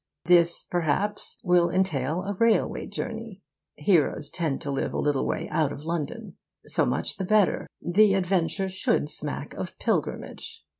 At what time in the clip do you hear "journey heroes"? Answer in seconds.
2.87-4.31